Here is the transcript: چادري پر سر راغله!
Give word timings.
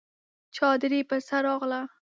چادري 0.55 1.01
پر 1.09 1.19
سر 1.27 1.41
راغله! 1.47 1.81